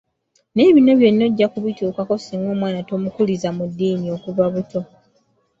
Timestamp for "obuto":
4.49-4.79